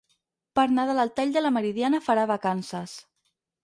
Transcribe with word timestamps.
Per 0.59 0.63
Nadal 0.77 1.03
el 1.05 1.13
tall 1.21 1.35
de 1.37 1.45
la 1.45 1.53
Meridiana 1.59 2.03
farà 2.09 2.27
vacances 2.37 3.01